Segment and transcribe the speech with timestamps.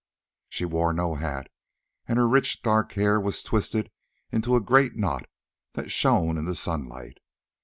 [0.49, 1.47] She wore no hat,
[2.07, 3.91] and her rich dark hair was twisted
[4.31, 5.27] into a great knot
[5.73, 7.19] that shone in the sunlight.